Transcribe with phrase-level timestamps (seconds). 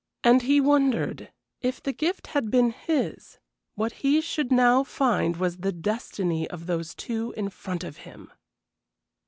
[0.23, 1.31] And he wondered,
[1.61, 3.37] if the gift had been his,
[3.75, 8.31] what he should now find was the destiny of those two in front of him!